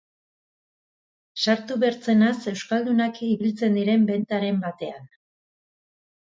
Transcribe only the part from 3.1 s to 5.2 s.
ibiltzen diren bentaren batean...